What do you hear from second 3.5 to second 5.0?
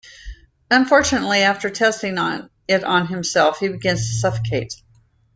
he begins to suffocate.